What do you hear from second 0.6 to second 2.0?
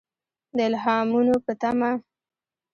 الهامونو په تمه.